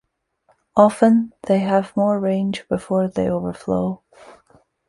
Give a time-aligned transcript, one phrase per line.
[0.75, 4.01] Often, they have more range before they overflow.